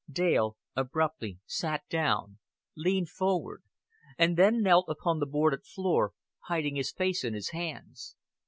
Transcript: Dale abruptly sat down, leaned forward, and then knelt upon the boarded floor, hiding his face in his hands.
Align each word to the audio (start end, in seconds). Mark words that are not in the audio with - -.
Dale 0.11 0.57
abruptly 0.75 1.37
sat 1.45 1.83
down, 1.87 2.39
leaned 2.75 3.09
forward, 3.09 3.61
and 4.17 4.35
then 4.35 4.63
knelt 4.63 4.87
upon 4.89 5.19
the 5.19 5.27
boarded 5.27 5.63
floor, 5.63 6.13
hiding 6.47 6.75
his 6.75 6.91
face 6.91 7.23
in 7.23 7.35
his 7.35 7.49
hands. 7.51 8.15